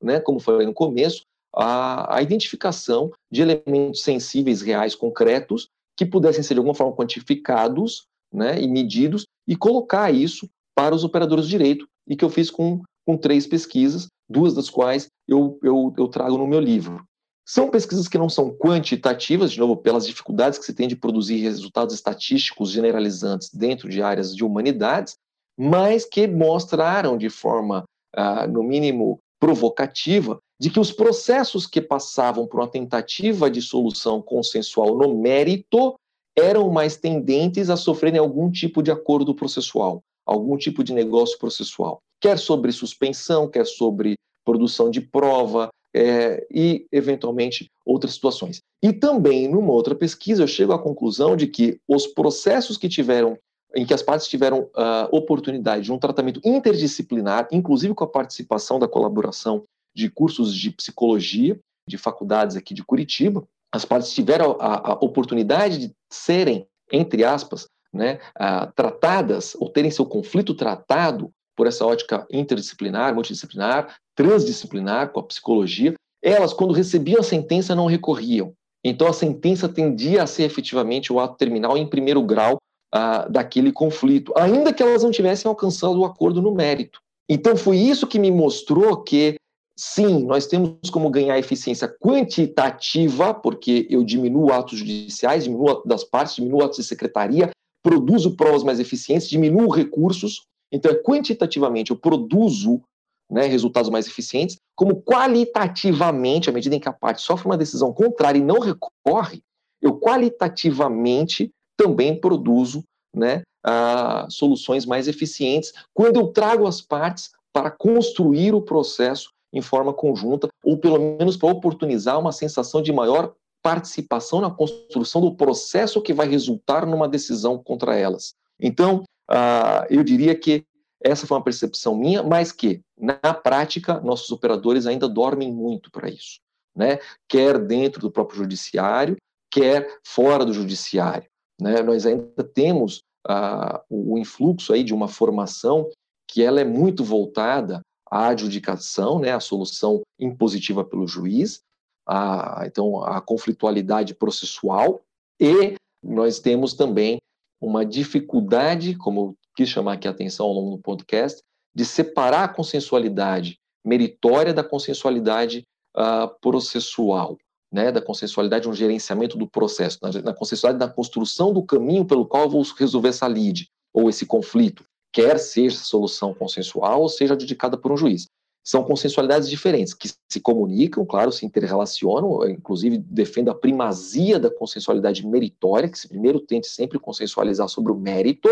[0.00, 6.42] né, como falei no começo, a, a identificação de elementos sensíveis, reais, concretos, que pudessem
[6.42, 11.50] ser de alguma forma quantificados né, e medidos, e colocar isso para os operadores de
[11.50, 16.08] direito, e que eu fiz com, com três pesquisas, duas das quais eu, eu, eu
[16.08, 17.04] trago no meu livro.
[17.46, 21.36] São pesquisas que não são quantitativas, de novo, pelas dificuldades que se tem de produzir
[21.38, 25.16] resultados estatísticos generalizantes dentro de áreas de humanidades,
[25.58, 27.84] mas que mostraram de forma,
[28.16, 34.22] ah, no mínimo, provocativa, de que os processos que passavam por uma tentativa de solução
[34.22, 35.94] consensual no mérito
[36.36, 41.98] eram mais tendentes a sofrerem algum tipo de acordo processual, algum tipo de negócio processual,
[42.20, 48.60] quer sobre suspensão, quer sobre produção de prova, é, e, eventualmente, outras situações.
[48.82, 53.38] E também, numa outra pesquisa, eu chego à conclusão de que os processos que tiveram,
[53.76, 58.78] em que as partes tiveram uh, oportunidade de um tratamento interdisciplinar, inclusive com a participação
[58.78, 59.62] da colaboração
[59.94, 61.58] de cursos de psicologia,
[61.88, 67.66] de faculdades aqui de Curitiba, as partes tiveram a, a oportunidade de serem, entre aspas,
[67.94, 75.20] né, uh, tratadas ou terem seu conflito tratado por essa ótica interdisciplinar, multidisciplinar, transdisciplinar com
[75.20, 78.52] a psicologia, elas, quando recebiam a sentença, não recorriam.
[78.82, 82.58] Então, a sentença tendia a ser efetivamente o ato terminal em primeiro grau
[82.92, 87.00] ah, daquele conflito, ainda que elas não tivessem alcançado o acordo no mérito.
[87.28, 89.36] Então, foi isso que me mostrou que,
[89.78, 96.36] sim, nós temos como ganhar eficiência quantitativa, porque eu diminuo atos judiciais, diminuo das partes,
[96.36, 97.50] diminuo atos de secretaria,
[97.84, 100.46] produzo provas mais eficientes, diminuo recursos.
[100.72, 102.82] Então, é quantitativamente, eu produzo
[103.30, 107.92] né, resultados mais eficientes, como qualitativamente, à medida em que a parte sofre uma decisão
[107.92, 109.42] contrária e não recorre,
[109.82, 112.82] eu qualitativamente também produzo
[113.14, 119.60] né, uh, soluções mais eficientes quando eu trago as partes para construir o processo em
[119.60, 123.32] forma conjunta, ou pelo menos para oportunizar uma sensação de maior
[123.64, 128.34] participação na construção do processo que vai resultar numa decisão contra elas.
[128.60, 130.66] Então, uh, eu diria que
[131.02, 136.10] essa foi uma percepção minha, mas que, na prática, nossos operadores ainda dormem muito para
[136.10, 136.40] isso,
[136.76, 136.98] né?
[137.26, 139.16] quer dentro do próprio judiciário,
[139.50, 141.28] quer fora do judiciário.
[141.60, 141.82] Né?
[141.82, 145.88] Nós ainda temos ah, o influxo aí de uma formação
[146.28, 151.60] que ela é muito voltada à adjudicação, né, à solução impositiva pelo juiz,
[152.06, 155.00] a, então a conflitualidade processual
[155.40, 157.18] e nós temos também
[157.60, 161.42] uma dificuldade, como quis chamar aqui a atenção ao longo do podcast,
[161.74, 165.64] de separar a consensualidade meritória da consensualidade
[165.96, 167.38] uh, processual,
[167.72, 172.26] né, da consensualidade um gerenciamento do processo, na, na consensualidade da construção do caminho pelo
[172.26, 177.34] qual eu vou resolver essa lide ou esse conflito, quer seja solução consensual ou seja
[177.34, 178.26] adjudicada por um juiz.
[178.64, 185.26] São consensualidades diferentes, que se comunicam, claro, se interrelacionam, inclusive defendo a primazia da consensualidade
[185.26, 188.48] meritória, que se primeiro tente sempre consensualizar sobre o mérito,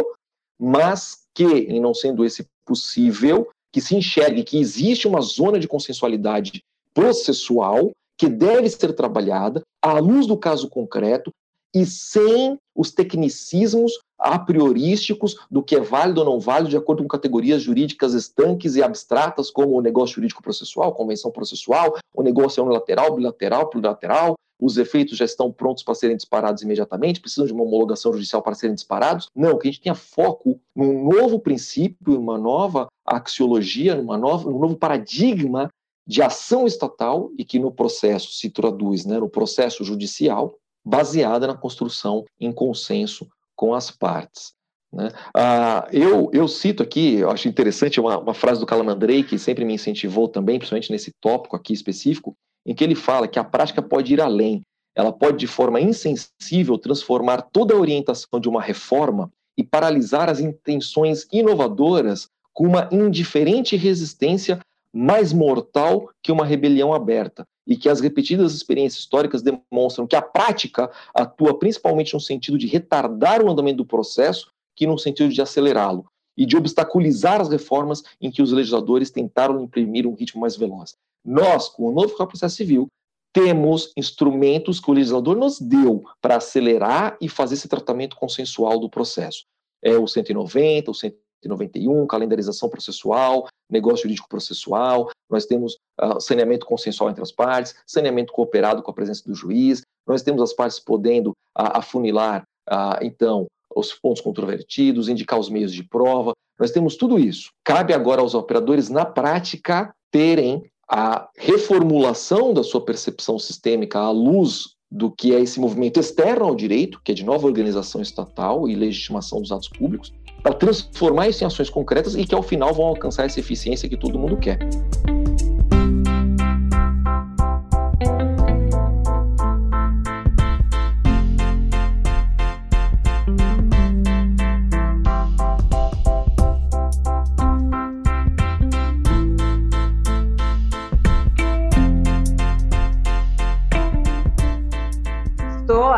[0.60, 5.66] mas que, em não sendo esse possível, que se enxergue que existe uma zona de
[5.66, 11.32] consensualidade processual que deve ser trabalhada à luz do caso concreto
[11.74, 17.02] e sem os tecnicismos a priorísticos do que é válido ou não válido de acordo
[17.02, 22.62] com categorias jurídicas estanques e abstratas, como o negócio jurídico processual, convenção processual, o negócio
[22.62, 27.64] unilateral, bilateral, plurilateral, os efeitos já estão prontos para serem disparados imediatamente, precisam de uma
[27.64, 29.26] homologação judicial para serem disparados.
[29.34, 34.60] Não, que a gente tenha foco num novo princípio, uma nova axiologia, numa nova, num
[34.60, 35.68] novo paradigma
[36.06, 40.54] de ação estatal e que no processo se traduz né, no processo judicial,
[40.84, 44.52] baseada na construção em consenso com as partes.
[44.92, 45.10] Né?
[45.34, 49.64] Ah, eu, eu cito aqui, eu acho interessante uma, uma frase do Calamandrei, que sempre
[49.64, 52.36] me incentivou também, principalmente nesse tópico aqui específico,
[52.66, 54.62] em que ele fala que a prática pode ir além,
[54.94, 60.40] ela pode, de forma insensível, transformar toda a orientação de uma reforma e paralisar as
[60.40, 64.60] intenções inovadoras com uma indiferente resistência
[64.92, 70.22] mais mortal que uma rebelião aberta, e que as repetidas experiências históricas demonstram que a
[70.22, 75.40] prática atua principalmente no sentido de retardar o andamento do processo que no sentido de
[75.40, 76.06] acelerá-lo
[76.36, 80.94] e de obstaculizar as reformas em que os legisladores tentaram imprimir um ritmo mais veloz.
[81.24, 82.88] Nós, com o novo Código Processo Civil,
[83.32, 88.90] temos instrumentos que o legislador nos deu para acelerar e fazer esse tratamento consensual do
[88.90, 89.44] processo.
[89.82, 97.10] É o 190, o 191, calendarização processual, negócio jurídico processual, nós temos uh, saneamento consensual
[97.10, 101.30] entre as partes, saneamento cooperado com a presença do juiz, nós temos as partes podendo
[101.30, 101.34] uh,
[101.74, 107.50] afunilar, uh, então, os pontos controvertidos, indicar os meios de prova, nós temos tudo isso.
[107.64, 114.74] Cabe agora aos operadores, na prática, terem a reformulação da sua percepção sistêmica à luz
[114.90, 118.74] do que é esse movimento externo ao direito, que é de nova organização estatal e
[118.74, 120.12] legitimação dos atos públicos,
[120.42, 123.96] para transformar isso em ações concretas e que ao final vão alcançar essa eficiência que
[123.96, 124.58] todo mundo quer.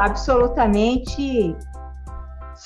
[0.04, 1.56] absolutamente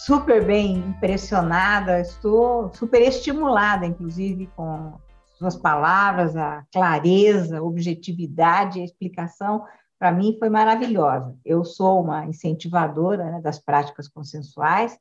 [0.09, 4.95] super bem impressionada, estou super estimulada, inclusive, com
[5.35, 9.67] suas palavras, a clareza, a objetividade, a explicação,
[9.99, 11.37] para mim foi maravilhosa.
[11.45, 14.99] Eu sou uma incentivadora né, das práticas consensuais,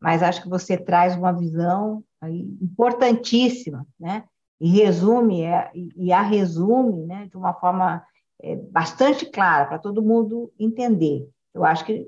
[0.00, 2.02] mas acho que você traz uma visão
[2.62, 4.24] importantíssima, né?
[4.58, 8.02] E resume, é, e a resume né, de uma forma
[8.42, 11.28] é, bastante clara para todo mundo entender.
[11.52, 12.06] Eu acho que,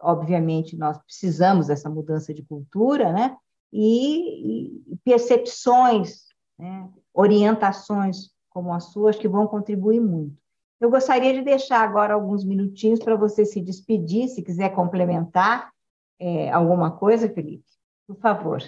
[0.00, 3.36] obviamente, nós precisamos dessa mudança de cultura, né?
[3.72, 6.24] E, e percepções,
[6.58, 6.88] né?
[7.12, 10.36] orientações como as suas que vão contribuir muito.
[10.80, 15.70] Eu gostaria de deixar agora alguns minutinhos para você se despedir, se quiser complementar
[16.18, 17.64] é, alguma coisa, Felipe,
[18.06, 18.62] por favor.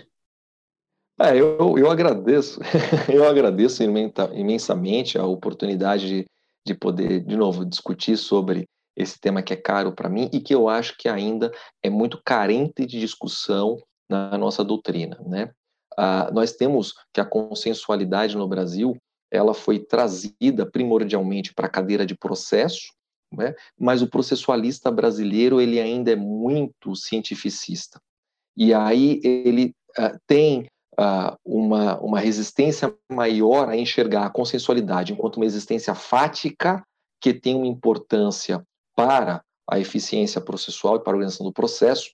[1.21, 2.61] É, eu, eu agradeço,
[3.13, 6.27] eu agradeço imensamente a oportunidade de,
[6.67, 8.69] de poder, de novo, discutir sobre
[8.99, 12.21] esse tema que é caro para mim e que eu acho que ainda é muito
[12.25, 13.77] carente de discussão
[14.11, 15.51] na nossa doutrina, né?
[15.97, 18.97] Ah, nós temos que a consensualidade no Brasil
[19.31, 22.93] ela foi trazida primordialmente para a cadeira de processo,
[23.33, 23.55] né?
[23.79, 28.01] mas o processualista brasileiro ele ainda é muito cientificista.
[28.57, 30.67] E aí ele ah, tem
[30.99, 36.83] ah, uma, uma resistência maior a enxergar a consensualidade enquanto uma existência fática
[37.21, 38.63] que tem uma importância
[38.99, 42.11] para a eficiência processual e para a organização do processo,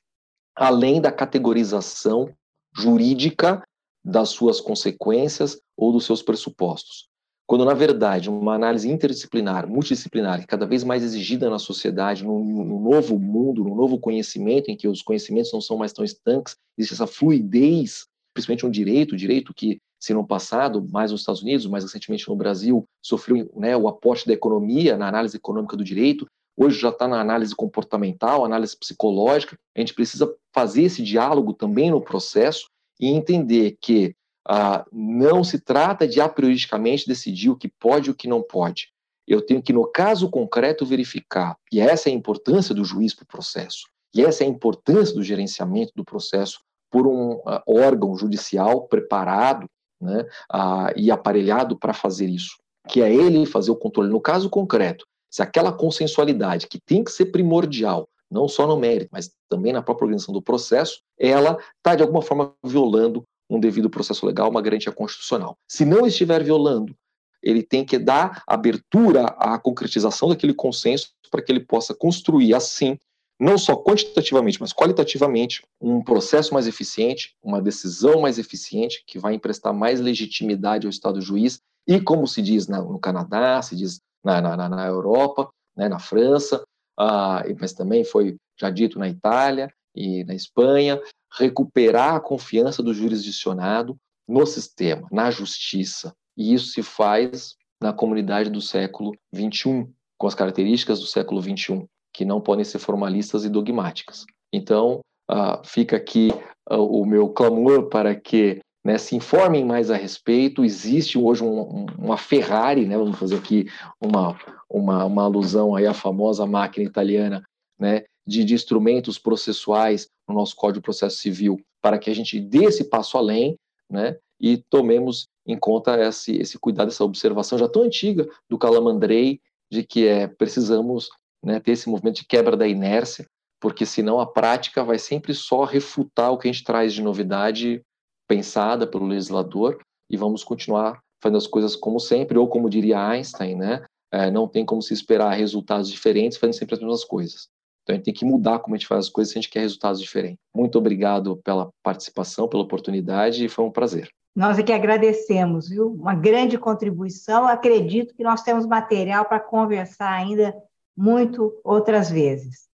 [0.55, 2.31] além da categorização
[2.77, 3.63] jurídica
[4.05, 7.09] das suas consequências ou dos seus pressupostos.
[7.47, 13.19] Quando, na verdade, uma análise interdisciplinar, multidisciplinar, cada vez mais exigida na sociedade, no novo
[13.19, 17.07] mundo, no novo conhecimento, em que os conhecimentos não são mais tão estanques, existe essa
[17.07, 22.29] fluidez, principalmente um direito, direito que, se no passado, mais nos Estados Unidos, mais recentemente
[22.29, 26.27] no Brasil, sofreu né, o aporte da economia na análise econômica do direito,
[26.57, 29.59] hoje já está na análise comportamental, análise psicológica.
[29.77, 32.69] A gente precisa fazer esse diálogo também no processo
[33.01, 34.15] e entender que
[34.47, 38.89] ah, não se trata de aprioristicamente decidir o que pode e o que não pode.
[39.27, 43.25] Eu tenho que, no caso concreto, verificar, e essa é a importância do juiz para
[43.25, 48.17] o processo, e essa é a importância do gerenciamento do processo por um uh, órgão
[48.17, 49.67] judicial preparado
[50.01, 54.11] né, uh, e aparelhado para fazer isso, que é ele fazer o controle.
[54.11, 59.09] No caso concreto, se aquela consensualidade, que tem que ser primordial, não só no mérito,
[59.11, 63.91] mas também na própria organização do processo, ela está, de alguma forma, violando um devido
[63.91, 65.59] processo legal, uma garantia constitucional.
[65.69, 66.95] Se não estiver violando,
[67.43, 72.97] ele tem que dar abertura à concretização daquele consenso para que ele possa construir, assim,
[73.37, 79.35] não só quantitativamente, mas qualitativamente, um processo mais eficiente, uma decisão mais eficiente, que vai
[79.35, 81.59] emprestar mais legitimidade ao Estado juiz,
[81.89, 86.63] e como se diz no Canadá, se diz na, na, na Europa, né, na França,
[86.99, 91.01] ah, mas também foi já dito na Itália e na Espanha,
[91.37, 93.97] recuperar a confiança do jurisdicionado
[94.29, 96.15] no sistema, na justiça.
[96.37, 101.85] E isso se faz na comunidade do século XXI, com as características do século XXI,
[102.13, 104.25] que não podem ser formalistas e dogmáticas.
[104.53, 106.31] Então, ah, fica aqui
[106.69, 110.65] ah, o meu clamor para que né, se informem mais a respeito.
[110.65, 113.67] Existe hoje um, uma Ferrari, né, vamos fazer aqui
[114.01, 117.43] uma, uma, uma alusão aí à famosa máquina italiana,
[117.79, 122.39] né, de, de instrumentos processuais no nosso Código de Processo Civil, para que a gente
[122.39, 123.57] dê esse passo além
[123.91, 129.41] né, e tomemos em conta esse, esse cuidado, essa observação já tão antiga do Calamandrei,
[129.71, 131.09] de que é, precisamos
[131.43, 133.27] né, ter esse movimento de quebra da inércia,
[133.61, 137.83] porque senão a prática vai sempre só refutar o que a gente traz de novidade
[138.29, 139.79] pensada pelo legislador
[140.11, 143.85] e vamos continuar fazendo as coisas como sempre, ou como diria Einstein, né?
[144.13, 147.49] É, não tem como se esperar resultados diferentes fazendo sempre as mesmas coisas.
[147.83, 149.51] Então a gente tem que mudar como a gente faz as coisas se a gente
[149.51, 150.39] quer resultados diferentes.
[150.55, 154.09] Muito obrigado pela participação, pela oportunidade e foi um prazer.
[154.35, 155.93] Nós é que agradecemos, viu?
[155.93, 157.47] Uma grande contribuição.
[157.47, 160.55] Acredito que nós temos material para conversar ainda
[160.97, 162.69] muito outras vezes.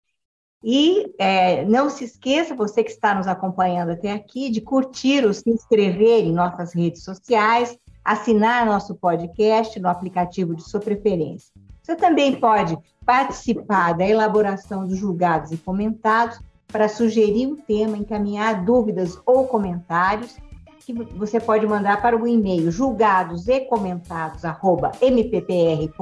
[0.62, 5.32] E é, não se esqueça, você que está nos acompanhando até aqui, de curtir ou
[5.32, 11.52] se inscrever em nossas redes sociais, assinar nosso podcast no aplicativo de sua preferência.
[11.82, 18.64] Você também pode participar da elaboração dos julgados e comentados para sugerir um tema, encaminhar
[18.64, 20.36] dúvidas ou comentários
[20.84, 25.92] que você pode mandar para o e-mail julgados e comentados mppr.mp.br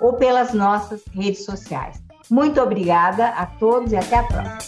[0.00, 2.09] ou pelas nossas redes sociais.
[2.30, 4.58] Muito obrigada a todos e até a próxima.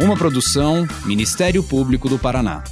[0.00, 2.64] Uma produção Ministério Público do Paraná.